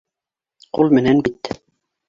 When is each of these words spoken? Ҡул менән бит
Ҡул 0.79 0.91
менән 0.99 1.23
бит 1.29 1.55